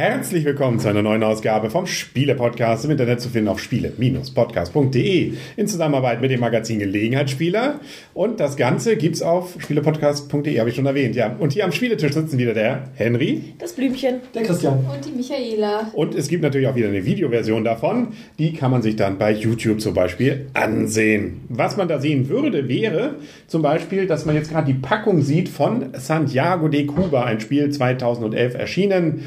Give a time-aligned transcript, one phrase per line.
[0.00, 5.66] Herzlich willkommen zu einer neuen Ausgabe vom Spiele-Podcast im Internet zu finden auf spiele-podcast.de in
[5.66, 7.80] Zusammenarbeit mit dem Magazin Gelegenheitsspieler.
[8.14, 11.16] Und das Ganze gibt's auf spielepodcast.de, habe ich schon erwähnt.
[11.16, 11.34] Ja.
[11.36, 13.42] Und hier am Spieletisch sitzen wieder der Henry.
[13.58, 14.20] Das Blümchen.
[14.36, 14.86] Der Christian.
[14.86, 15.90] Und die Michaela.
[15.92, 18.12] Und es gibt natürlich auch wieder eine Videoversion davon.
[18.38, 21.40] Die kann man sich dann bei YouTube zum Beispiel ansehen.
[21.48, 23.16] Was man da sehen würde, wäre
[23.48, 27.68] zum Beispiel, dass man jetzt gerade die Packung sieht von Santiago de Cuba, ein Spiel
[27.70, 29.24] 2011 erschienen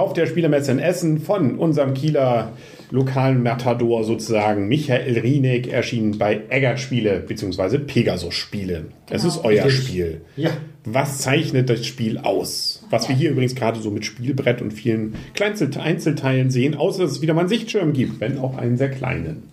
[0.00, 2.52] auf der Spielermesse in Essen von unserem Kieler
[2.90, 7.78] lokalen Matador sozusagen, Michael Rienig, erschienen bei Eggert Spiele bzw.
[7.78, 8.86] Pegasus Spiele.
[9.10, 9.34] Es Genau.
[9.34, 9.70] ist euer.
[9.70, 10.20] Spiel.
[10.36, 10.50] Ja.
[10.84, 12.84] Was zeichnet das Spiel aus?
[12.90, 17.22] Was wir hier übrigens gerade so mit Spielbrett und vielen Einzelteilen sehen, außer dass es
[17.22, 19.44] wieder mal einen Sichtschirm gibt, wenn auch einen sehr kleinen.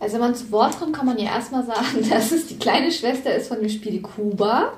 [0.00, 2.92] Also wenn man zu Wort kommt, kann man ja erstmal sagen, dass es die kleine
[2.92, 4.72] Schwester ist von dem Spiel Kuba,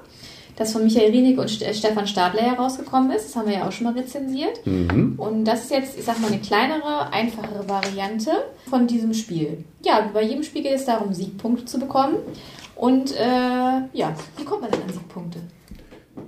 [0.60, 3.28] das von Michael Rienig und St- Stefan Stadler herausgekommen ist.
[3.28, 4.60] Das haben wir ja auch schon mal rezensiert.
[4.66, 8.30] Und das ist jetzt, ich sag mal, eine kleinere, einfachere Variante
[8.68, 9.64] von diesem Spiel.
[9.84, 12.16] Ja, bei jedem Spiel geht es darum, Siegpunkte zu bekommen.
[12.76, 13.24] Und äh,
[13.92, 15.38] ja, wie kommt man denn an Siegpunkte?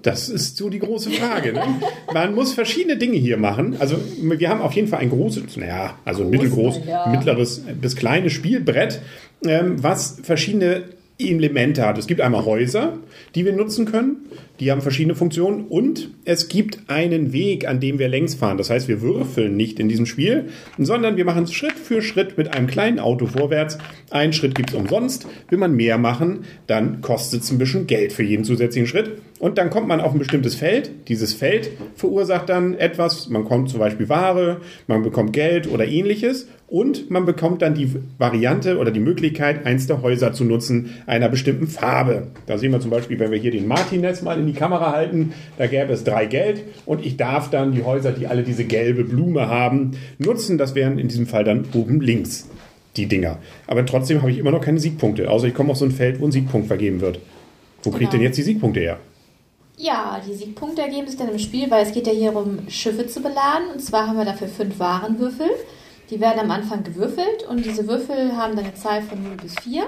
[0.00, 1.52] Das ist so die große Frage.
[1.52, 1.62] Ne?
[2.14, 3.76] Man muss verschiedene Dinge hier machen.
[3.78, 7.94] Also wir haben auf jeden Fall ein großes, naja, also ein Groß, mittelgroß, mittleres bis
[7.96, 9.00] kleines Spielbrett,
[9.44, 10.84] ähm, was verschiedene
[11.30, 11.98] Elemente hat.
[11.98, 12.98] Es gibt einmal Häuser,
[13.34, 14.28] die wir nutzen können.
[14.60, 18.58] Die haben verschiedene Funktionen und es gibt einen Weg, an dem wir längs fahren.
[18.58, 22.54] Das heißt, wir würfeln nicht in diesem Spiel, sondern wir machen Schritt für Schritt mit
[22.54, 23.78] einem kleinen Auto vorwärts.
[24.10, 25.26] Einen Schritt gibt es umsonst.
[25.48, 29.12] Will man mehr machen, dann kostet es ein bisschen Geld für jeden zusätzlichen Schritt.
[29.42, 31.08] Und dann kommt man auf ein bestimmtes Feld.
[31.08, 33.28] Dieses Feld verursacht dann etwas.
[33.28, 36.46] Man kommt zum Beispiel Ware, man bekommt Geld oder ähnliches.
[36.68, 41.28] Und man bekommt dann die Variante oder die Möglichkeit, eins der Häuser zu nutzen, einer
[41.28, 42.28] bestimmten Farbe.
[42.46, 45.32] Da sehen wir zum Beispiel, wenn wir hier den Martinez mal in die Kamera halten,
[45.58, 49.02] da gäbe es drei Geld und ich darf dann die Häuser, die alle diese gelbe
[49.02, 50.56] Blume haben, nutzen.
[50.56, 52.48] Das wären in diesem Fall dann oben links
[52.96, 53.38] die Dinger.
[53.66, 56.20] Aber trotzdem habe ich immer noch keine Siegpunkte, außer ich komme auf so ein Feld,
[56.20, 57.18] wo ein Siegpunkt vergeben wird.
[57.82, 58.18] Wo kriege ich Genau.
[58.20, 58.98] denn jetzt die Siegpunkte her?
[59.76, 63.06] Ja, die Siegpunkte ergeben sich dann im Spiel, weil es geht ja hier um Schiffe
[63.06, 63.68] zu beladen.
[63.72, 65.50] Und zwar haben wir dafür fünf Warenwürfel.
[66.10, 69.54] Die werden am Anfang gewürfelt und diese Würfel haben dann eine Zahl von 0 bis
[69.62, 69.84] 4.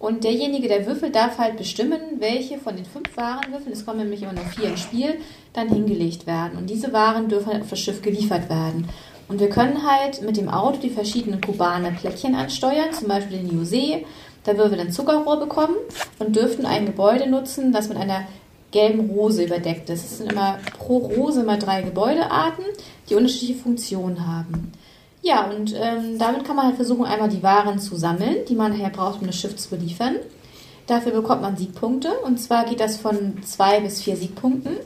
[0.00, 4.22] Und derjenige, der würfelt, darf halt bestimmen, welche von den fünf Warenwürfeln, es kommen nämlich
[4.22, 5.20] immer nur vier ins Spiel,
[5.52, 6.58] dann hingelegt werden.
[6.58, 8.88] Und diese Waren dürfen halt auf das Schiff geliefert werden.
[9.28, 13.62] Und wir können halt mit dem Auto die verschiedenen kubaner Plättchen ansteuern, zum Beispiel den
[13.62, 14.04] José.
[14.42, 15.76] Da würden wir dann Zuckerrohr bekommen
[16.18, 18.26] und dürften ein Gebäude nutzen, das mit einer
[18.72, 20.04] gelben Rose überdeckt ist.
[20.04, 22.64] Es sind immer pro Rose immer drei Gebäudearten,
[23.08, 24.72] die unterschiedliche Funktionen haben.
[25.22, 28.72] Ja, und ähm, damit kann man halt versuchen, einmal die Waren zu sammeln, die man
[28.72, 30.16] nachher braucht, um das Schiff zu beliefern.
[30.88, 34.76] Dafür bekommt man Siegpunkte und zwar geht das von zwei bis vier Siegpunkten.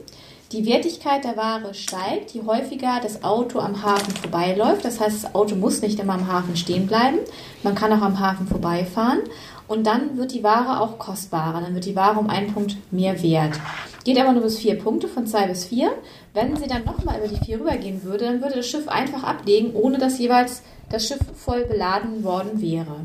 [0.53, 4.85] Die Wertigkeit der Ware steigt, je häufiger das Auto am Hafen vorbeiläuft.
[4.85, 7.19] Das heißt, das Auto muss nicht immer am Hafen stehen bleiben.
[7.65, 9.21] Man kann auch am Hafen vorbeifahren.
[9.69, 11.61] Und dann wird die Ware auch kostbarer.
[11.61, 13.59] Dann wird die Ware um einen Punkt mehr wert.
[14.05, 15.93] Geht aber nur bis vier Punkte, von zwei bis vier.
[16.33, 19.75] Wenn sie dann nochmal über die vier rübergehen würde, dann würde das Schiff einfach ablegen,
[19.75, 22.97] ohne dass jeweils das Schiff voll beladen worden wäre.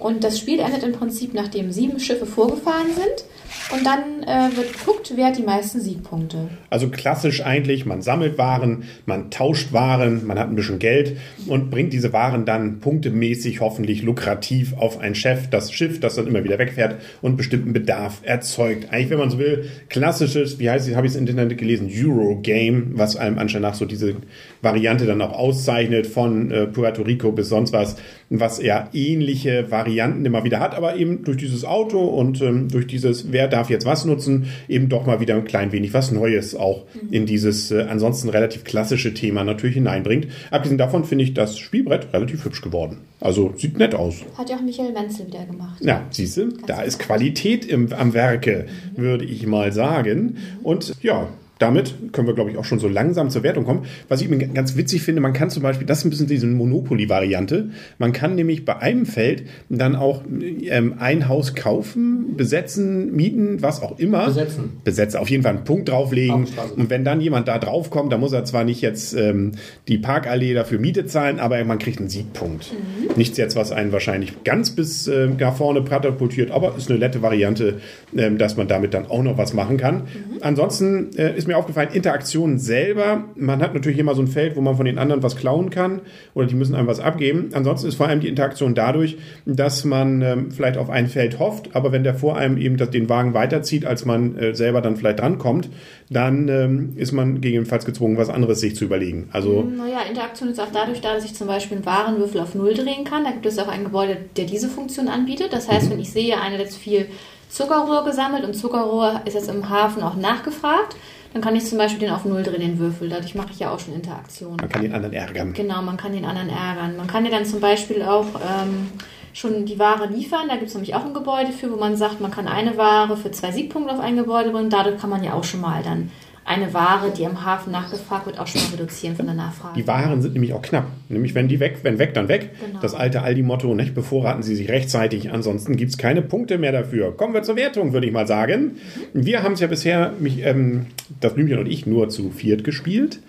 [0.00, 3.24] Und das Spiel endet im Prinzip, nachdem sieben Schiffe vorgefahren sind.
[3.72, 6.48] Und dann äh, wird geguckt, wer hat die meisten Siegpunkte.
[6.70, 11.16] Also klassisch eigentlich, man sammelt Waren, man tauscht Waren, man hat ein bisschen Geld
[11.46, 16.26] und bringt diese Waren dann punktemäßig hoffentlich lukrativ auf ein Chef, das Schiff, das dann
[16.26, 18.90] immer wieder wegfährt und bestimmten Bedarf erzeugt.
[18.90, 21.90] Eigentlich, wenn man so will, klassisches, wie heißt es, habe ich es im Internet gelesen,
[21.92, 24.16] Eurogame, was einem anscheinend nach so diese
[24.62, 27.96] Variante dann auch auszeichnet, von äh, Puerto Rico bis sonst was,
[28.30, 32.86] was ja ähnliche Varianten immer wieder hat, aber eben durch dieses Auto und ähm, durch
[32.86, 36.54] dieses, wer darf jetzt was nutzen, eben doch mal wieder ein klein wenig was Neues
[36.54, 40.28] auch in dieses äh, ansonsten relativ klassische Thema natürlich hineinbringt.
[40.50, 42.98] Abgesehen davon finde ich das Spielbrett relativ hübsch geworden.
[43.20, 44.16] Also sieht nett aus.
[44.36, 45.82] Hat ja auch Michael Menzel wieder gemacht.
[45.82, 48.66] Ja, siehst du, da ist Qualität im, am Werke,
[48.96, 50.38] würde ich mal sagen.
[50.62, 51.28] Und ja,
[51.60, 53.84] damit können wir, glaube ich, auch schon so langsam zur Wertung kommen.
[54.08, 56.46] Was ich mir ganz witzig finde, man kann zum Beispiel, das ist ein bisschen diese
[56.46, 57.68] Monopoly-Variante,
[57.98, 63.82] man kann nämlich bei einem Feld dann auch ähm, ein Haus kaufen, besetzen, mieten, was
[63.82, 64.26] auch immer.
[64.26, 64.70] Besetzen.
[64.84, 66.46] Besetzen, auf jeden Fall einen Punkt drauflegen.
[66.76, 69.52] Und wenn dann jemand da draufkommt, dann muss er zwar nicht jetzt ähm,
[69.86, 72.72] die Parkallee dafür Miete zahlen, aber man kriegt einen Siegpunkt.
[73.16, 77.20] Nichts jetzt, was einen wahrscheinlich ganz bis ähm, gar vorne katapultiert, aber ist eine nette
[77.20, 77.80] Variante,
[78.16, 80.04] ähm, dass man damit dann auch noch was machen kann.
[80.40, 83.24] ansonsten äh, ist mir aufgefallen, Interaktion selber.
[83.36, 86.00] Man hat natürlich immer so ein Feld, wo man von den anderen was klauen kann
[86.34, 87.50] oder die müssen einem was abgeben.
[87.52, 91.74] Ansonsten ist vor allem die Interaktion dadurch, dass man ähm, vielleicht auf ein Feld hofft,
[91.74, 94.96] aber wenn der vor einem eben das, den Wagen weiterzieht, als man äh, selber dann
[94.96, 95.68] vielleicht drankommt,
[96.08, 99.28] dann ähm, ist man gegebenenfalls gezwungen, was anderes sich zu überlegen.
[99.32, 102.74] Also, naja, Interaktion ist auch dadurch da, dass ich zum Beispiel einen Warenwürfel auf Null
[102.74, 103.24] drehen kann.
[103.24, 105.52] Da gibt es auch ein Gebäude, der diese Funktion anbietet.
[105.52, 105.92] Das heißt, mhm.
[105.92, 107.06] wenn ich sehe, einer hat jetzt viel
[107.50, 110.96] Zuckerrohr gesammelt und Zuckerrohr ist jetzt im Hafen auch nachgefragt.
[111.32, 113.08] Dann kann ich zum Beispiel den auf Null drehen, den Würfel.
[113.08, 114.56] Dadurch mache ich ja auch schon Interaktion.
[114.56, 115.52] Man kann den anderen ärgern.
[115.52, 116.96] Genau, man kann den anderen ärgern.
[116.96, 118.88] Man kann ja dann zum Beispiel auch ähm,
[119.32, 120.48] schon die Ware liefern.
[120.48, 123.16] Da gibt es nämlich auch ein Gebäude für, wo man sagt, man kann eine Ware
[123.16, 124.70] für zwei Siegpunkte auf ein Gebäude bringen.
[124.70, 126.10] Dadurch kann man ja auch schon mal dann
[126.50, 129.74] eine Ware, die am Hafen nachgefragt wird, auch schon mal reduzieren von der Nachfrage.
[129.76, 130.86] Die Waren sind nämlich auch knapp.
[131.08, 132.50] Nämlich wenn die weg, wenn weg, dann weg.
[132.66, 132.80] Genau.
[132.80, 137.16] Das alte Aldi-Motto, nicht bevorraten Sie sich rechtzeitig, ansonsten gibt es keine Punkte mehr dafür.
[137.16, 138.78] Kommen wir zur Wertung, würde ich mal sagen.
[139.14, 140.86] Wir haben es ja bisher, mich, ähm,
[141.20, 143.20] das Blümchen und ich, nur zu viert gespielt.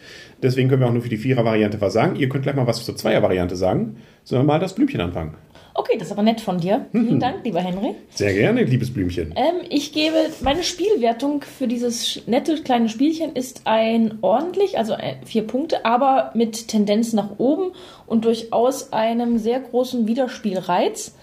[0.41, 2.15] Deswegen können wir auch nur für die Vierer-Variante was sagen.
[2.15, 3.97] Ihr könnt gleich mal was zur Zweier-Variante sagen.
[4.23, 5.35] Sollen wir mal das Blümchen anfangen?
[5.73, 6.85] Okay, das ist aber nett von dir.
[6.91, 7.95] Vielen Dank, lieber Henry.
[8.09, 9.33] Sehr gerne, liebes Blümchen.
[9.35, 14.95] Ähm, ich gebe, meine Spielwertung für dieses nette kleine Spielchen ist ein ordentlich, also
[15.25, 17.71] vier Punkte, aber mit Tendenz nach oben
[18.05, 21.15] und durchaus einem sehr großen Wiederspielreiz.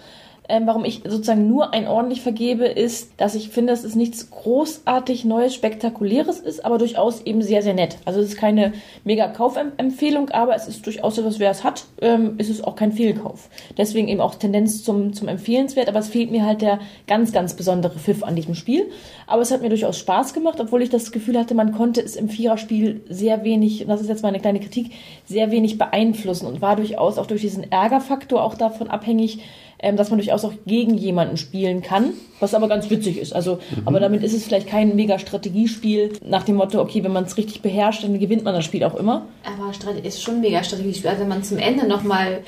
[0.51, 4.31] Ähm, warum ich sozusagen nur ein ordentlich vergebe, ist, dass ich finde, dass es nichts
[4.31, 7.99] großartig Neues, Spektakuläres ist, aber durchaus eben sehr, sehr nett.
[8.07, 8.73] Also es ist keine
[9.05, 12.93] mega Kaufempfehlung, aber es ist durchaus etwas, wer es hat, ähm, ist es auch kein
[12.93, 13.51] Fehlkauf.
[13.77, 17.55] Deswegen eben auch Tendenz zum, zum Empfehlenswert, aber es fehlt mir halt der ganz, ganz
[17.55, 18.91] besondere Pfiff an diesem Spiel.
[19.27, 22.17] Aber es hat mir durchaus Spaß gemacht, obwohl ich das Gefühl hatte, man konnte es
[22.17, 24.93] im Viererspiel sehr wenig, und das ist jetzt meine kleine Kritik,
[25.27, 29.41] sehr wenig beeinflussen und war durchaus auch durch diesen Ärgerfaktor auch davon abhängig,
[29.81, 33.33] ähm, dass man durchaus auch gegen jemanden spielen kann, was aber ganz witzig ist.
[33.33, 33.83] Also, mhm.
[33.87, 37.37] aber damit ist es vielleicht kein mega Strategiespiel nach dem Motto, okay, wenn man es
[37.37, 39.27] richtig beherrscht, dann gewinnt man das Spiel auch immer.
[39.45, 39.73] Aber
[40.05, 41.11] ist schon ein mega Strategiespiel.
[41.11, 42.41] Also wenn man zum Ende nochmal.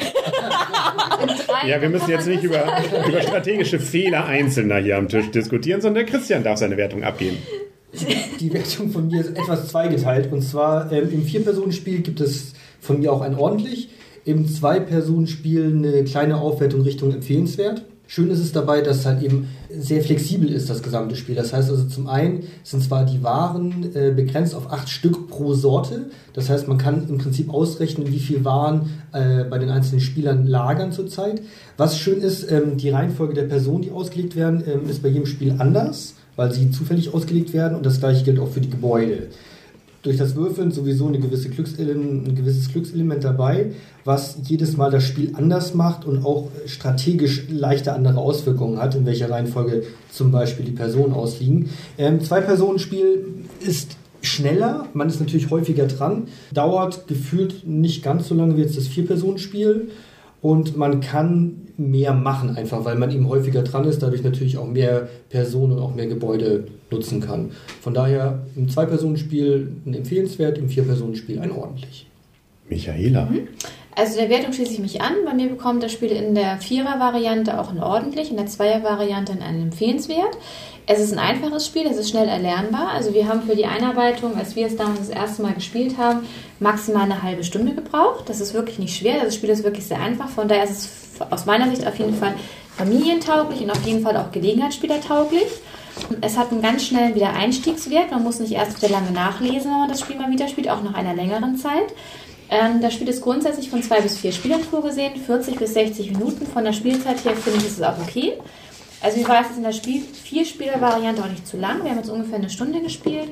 [1.66, 2.64] ja, wir müssen jetzt nicht über,
[3.08, 7.38] über strategische Fehler einzelner hier am Tisch diskutieren, sondern der Christian darf seine Wertung abgeben.
[8.40, 10.32] Die Wertung von mir ist etwas zweigeteilt.
[10.32, 13.88] Und zwar ähm, im Vier-Personen-Spiel gibt es von mir auch ein ordentlich
[14.24, 17.84] im Zwei-Personen-Spiel eine kleine Aufwertung Richtung empfehlenswert.
[18.06, 21.36] Schön ist es dabei, dass halt eben sehr flexibel ist, das gesamte Spiel.
[21.36, 25.54] Das heißt also zum einen sind zwar die Waren äh, begrenzt auf acht Stück pro
[25.54, 26.10] Sorte.
[26.32, 30.48] Das heißt, man kann im Prinzip ausrechnen, wie viel Waren äh, bei den einzelnen Spielern
[30.48, 31.40] lagern zurzeit.
[31.76, 35.26] Was schön ist, ähm, die Reihenfolge der Personen, die ausgelegt werden, ähm, ist bei jedem
[35.26, 39.28] Spiel anders, weil sie zufällig ausgelegt werden und das gleiche gilt auch für die Gebäude
[40.02, 43.72] durch das Würfeln sowieso eine gewisse ein gewisses Glückselement dabei,
[44.04, 49.04] was jedes Mal das Spiel anders macht und auch strategisch leichte andere Auswirkungen hat, in
[49.04, 51.70] welcher Reihenfolge zum Beispiel die Personen ausliegen.
[51.98, 53.26] Ähm, Zwei-Personen-Spiel
[53.60, 58.76] ist schneller, man ist natürlich häufiger dran, dauert gefühlt nicht ganz so lange wie jetzt
[58.76, 59.90] das Vier-Personen-Spiel
[60.42, 64.66] und man kann mehr machen, einfach weil man eben häufiger dran ist, dadurch natürlich auch
[64.66, 67.52] mehr Personen und auch mehr Gebäude nutzen kann.
[67.80, 72.06] Von daher im Zwei-Personen-Spiel ein empfehlenswert, im Vier-Personen-Spiel ein ordentlich.
[72.68, 73.26] Michaela.
[73.26, 73.48] Mhm.
[74.00, 75.12] Also der Wertung schließe ich mich an.
[75.26, 79.64] Bei mir bekommt das Spiel in der Vierer-Variante auch ein ordentlich, in der Zweier-Variante einen
[79.64, 80.38] empfehlenswert.
[80.86, 82.92] Es ist ein einfaches Spiel, es ist schnell erlernbar.
[82.94, 86.20] Also wir haben für die Einarbeitung, als wir es damals das erste Mal gespielt haben,
[86.60, 88.26] maximal eine halbe Stunde gebraucht.
[88.30, 89.22] Das ist wirklich nicht schwer.
[89.22, 90.30] Das Spiel ist wirklich sehr einfach.
[90.30, 92.32] Von daher ist es aus meiner Sicht auf jeden Fall
[92.78, 95.42] familientauglich und auf jeden Fall auch Gelegenheitsspielertauglich.
[96.22, 98.12] Es hat einen ganz schnellen Wiedereinstiegswert.
[98.12, 100.82] Man muss nicht erst wieder lange nachlesen, wenn man das Spiel mal wieder spielt, auch
[100.82, 101.92] nach einer längeren Zeit.
[102.50, 106.46] Ähm, das Spiel ist grundsätzlich von zwei bis vier Spielern vorgesehen, 40 bis 60 Minuten.
[106.46, 108.34] Von der Spielzeit her finde ich, ist es auch okay.
[109.02, 111.82] Also wie war es in der Spiel Vier-Spieler-Variante auch nicht zu lang.
[111.82, 113.30] Wir haben jetzt ungefähr eine Stunde gespielt.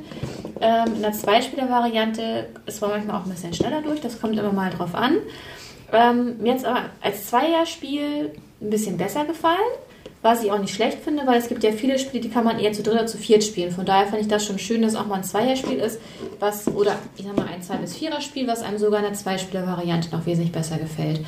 [0.60, 4.00] Ähm, in der Zwei-Spieler-Variante ist man manchmal auch ein bisschen schneller durch.
[4.00, 5.18] Das kommt immer mal drauf an.
[5.92, 9.58] Ähm, mir es aber als Zweier-Spiel ein bisschen besser gefallen.
[10.20, 12.58] Was ich auch nicht schlecht finde, weil es gibt ja viele Spiele, die kann man
[12.58, 13.70] eher zu dritt oder zu viert spielen.
[13.70, 16.00] Von daher fand ich das schon schön, dass auch mal ein Zweierspiel ist,
[16.40, 20.10] was, oder ich sag mal ein Zwei- bis Vierer-Spiel, was einem sogar in der Zweispieler-Variante
[20.10, 21.20] noch wesentlich besser gefällt.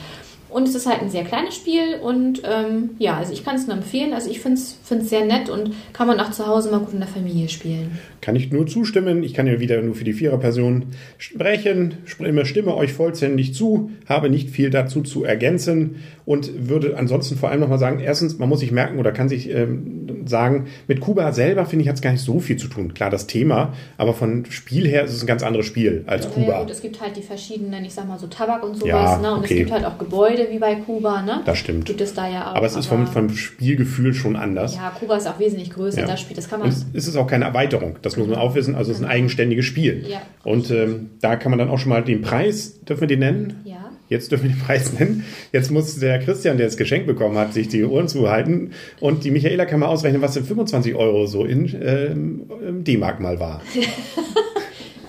[0.50, 3.66] Und es ist halt ein sehr kleines Spiel und ähm, ja, also ich kann es
[3.66, 4.12] nur empfehlen.
[4.12, 6.98] Also ich finde es sehr nett und kann man auch zu Hause mal gut in
[6.98, 7.98] der Familie spielen.
[8.20, 9.22] Kann ich nur zustimmen.
[9.22, 10.86] Ich kann ja wieder nur für die Viererperson
[11.18, 17.50] sprechen, stimme euch vollständig zu, habe nicht viel dazu zu ergänzen und würde ansonsten vor
[17.50, 21.32] allem nochmal sagen, erstens, man muss sich merken oder kann sich ähm, sagen, mit Kuba
[21.32, 22.94] selber finde ich hat es gar nicht so viel zu tun.
[22.94, 26.30] Klar, das Thema, aber von Spiel her ist es ein ganz anderes Spiel als ja,
[26.30, 26.52] Kuba.
[26.52, 29.18] Ja, gut, es gibt halt die verschiedenen, ich sag mal so Tabak und sowas, ja,
[29.18, 29.32] ne?
[29.32, 29.54] und okay.
[29.54, 31.42] es gibt halt auch Gebäude Gebäude wie bei Kuba, ne?
[31.44, 31.86] Das stimmt.
[31.86, 32.56] Gibt es da ja auch.
[32.56, 34.74] Aber es ist vom, vom Spielgefühl schon anders.
[34.76, 36.06] Ja, Kuba ist auch wesentlich größer, Ja.
[36.06, 36.36] das Spiel.
[36.36, 36.76] Das kann Und man.
[36.76, 38.74] es es ist auch keine Erweiterung, das muss man auch wissen.
[38.74, 40.04] Also es ist ein eigenständiges Spiel.
[40.08, 40.22] Ja.
[40.44, 43.60] Und ähm, da kann man dann auch schon mal den Preis, dürfen wir den nennen?
[43.64, 43.76] Ja.
[44.08, 45.24] Jetzt dürfen wir den Preis nennen.
[45.52, 48.72] Jetzt muss der Christian, der das Geschenk bekommen hat, sich die Ohren zuhalten.
[48.98, 53.38] Und die Michaela kann mal ausrechnen, was denn 25 Euro so in ähm, D-Mark mal
[53.38, 53.60] war.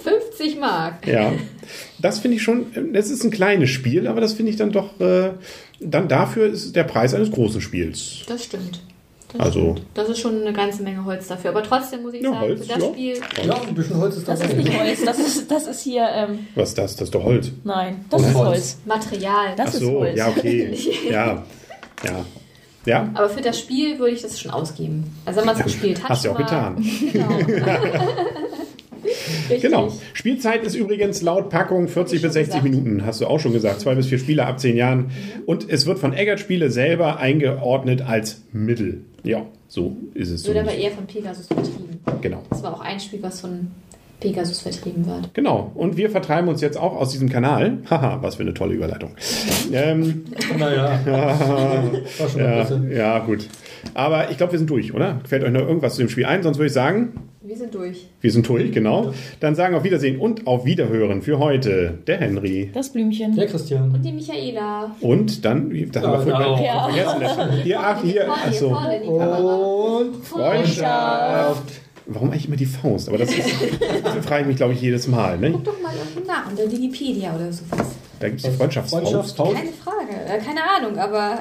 [0.03, 1.05] 50 Mark.
[1.07, 1.31] Ja,
[2.01, 4.99] das finde ich schon, das ist ein kleines Spiel, aber das finde ich dann doch,
[4.99, 5.31] äh,
[5.79, 8.19] dann dafür ist der Preis eines großen Spiels.
[8.27, 8.81] Das stimmt.
[9.33, 9.81] Das Also- stimmt.
[9.93, 11.51] Das ist schon eine ganze Menge Holz dafür.
[11.51, 12.89] Aber trotzdem muss ich Ja, sagen, Holz, für das ja.
[12.91, 13.17] Spiel.
[13.45, 14.53] Ja, ein bisschen Holz ist Das dabei.
[14.53, 16.95] ist nicht Holz, das ist, das ist hier, ähm, Was ist das?
[16.97, 17.49] Das ist doch Holz.
[17.63, 18.47] nein, das Oh, ist Holz.
[18.49, 18.77] Holz.
[18.85, 19.55] Material.
[19.55, 20.17] Das Ach ist so, Holz.
[20.17, 20.77] ja, okay.
[21.09, 21.43] Ja,
[22.03, 22.25] ja.
[22.83, 25.03] Ja, Aber für das Spiel würde ich das schon ausgeben.
[25.23, 26.09] Also wenn man es gespielt hat.
[26.09, 26.83] hast du auch mal- getan.
[27.13, 27.29] Genau.
[29.49, 29.61] Richtig.
[29.61, 29.91] Genau.
[30.13, 32.63] Spielzeit ist übrigens laut Packung 40 ich bis schon 60 gesagt.
[32.63, 33.81] Minuten, hast du auch schon gesagt.
[33.81, 35.11] Zwei bis vier Spieler ab zehn Jahren.
[35.45, 39.01] Und es wird von Eggert Spiele selber eingeordnet als Mittel.
[39.23, 40.45] Ja, so ist es.
[40.47, 40.91] Wird aber zumindest.
[40.91, 41.99] eher von Pegasus vertrieben.
[42.21, 42.43] Genau.
[42.49, 43.67] Das war auch ein Spiel, was von
[44.19, 45.33] Pegasus vertrieben wird.
[45.33, 45.71] Genau.
[45.75, 47.79] Und wir vertreiben uns jetzt auch aus diesem Kanal.
[47.89, 49.11] Haha, was für eine tolle Überleitung.
[49.73, 50.25] ähm,
[50.57, 53.47] Naja, war schon mal ja, ja, gut.
[53.93, 55.19] Aber ich glaube, wir sind durch, oder?
[55.25, 56.43] Fällt euch noch irgendwas zu dem Spiel ein?
[56.43, 58.05] Sonst würde ich sagen, Wir sind durch.
[58.21, 59.13] wir sind durch, genau.
[59.39, 62.69] Dann sagen auf Wiedersehen und auf Wiederhören für heute der Henry.
[62.71, 63.35] Das Blümchen.
[63.35, 63.91] Der Christian.
[63.91, 64.95] Und die Michaela.
[65.01, 67.19] Und dann, wie- da haben wir Ja, vorhin genau.
[67.19, 67.61] vergessen.
[67.63, 68.69] Hier, ach, hier, Vorne, achso.
[68.69, 69.97] vorne in die Kamera.
[69.97, 71.63] Und Freundschaft.
[72.07, 73.07] Warum eigentlich immer die Faust?
[73.09, 73.47] Aber das, ist,
[74.03, 75.37] das frage ich mich, glaube ich, jedes Mal.
[75.37, 75.51] Ne?
[75.51, 75.93] Guck doch mal
[76.27, 77.95] nach unter Wikipedia oder sowas.
[78.19, 79.03] Da gibt es die Freundschaftsfaust.
[79.03, 79.55] Freundschaftsfaust.
[79.55, 80.00] Keine Frage.
[80.31, 81.39] Äh, keine Ahnung, aber.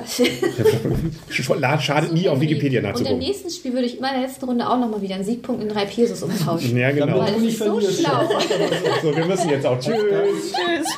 [1.80, 3.18] Schadet nie, auf Wikipedia Und im nachzugucken.
[3.18, 5.84] nächsten Spiel würde ich in meiner letzten Runde auch nochmal wieder einen Siegpunkt in drei
[5.84, 6.76] Pesos umtauschen.
[6.76, 7.20] Ja, genau.
[7.20, 8.28] Weil das ist so schlau.
[9.02, 9.78] So, wir müssen jetzt auch.
[9.80, 9.94] Tschüss.
[9.94, 10.96] Tschüss.